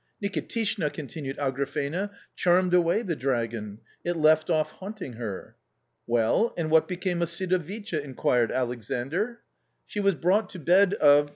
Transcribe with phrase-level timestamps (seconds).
[0.23, 5.55] "Nikitishna," continued Agrafena," charmed away the dragon; it left off haunting her."
[6.07, 9.25] "Well, and what became of Sidovicha?" inquired Alexandr.'•
[9.85, 11.29] She was brought to bed of